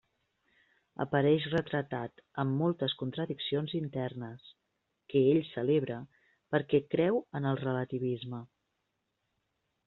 [1.03, 4.47] Apareix retratat amb moltes contradiccions internes,
[5.13, 5.99] que ell celebra
[6.57, 8.43] perquè creu en el relativisme.